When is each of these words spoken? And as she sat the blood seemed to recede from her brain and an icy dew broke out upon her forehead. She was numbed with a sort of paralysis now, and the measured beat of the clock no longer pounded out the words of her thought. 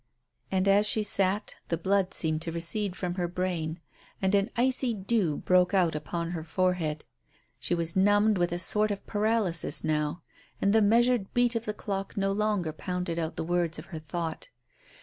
And 0.49 0.67
as 0.67 0.87
she 0.87 1.03
sat 1.03 1.57
the 1.67 1.77
blood 1.77 2.11
seemed 2.15 2.41
to 2.41 2.51
recede 2.51 2.95
from 2.95 3.13
her 3.21 3.27
brain 3.27 3.79
and 4.19 4.33
an 4.33 4.49
icy 4.57 4.95
dew 4.95 5.37
broke 5.37 5.75
out 5.75 5.93
upon 5.93 6.31
her 6.31 6.43
forehead. 6.43 7.03
She 7.59 7.75
was 7.75 7.95
numbed 7.95 8.39
with 8.39 8.51
a 8.51 8.57
sort 8.57 8.89
of 8.89 9.05
paralysis 9.05 9.83
now, 9.83 10.23
and 10.59 10.73
the 10.73 10.81
measured 10.81 11.31
beat 11.35 11.53
of 11.55 11.65
the 11.65 11.73
clock 11.75 12.17
no 12.17 12.31
longer 12.31 12.73
pounded 12.73 13.19
out 13.19 13.35
the 13.35 13.43
words 13.43 13.77
of 13.77 13.85
her 13.93 13.99
thought. 13.99 14.49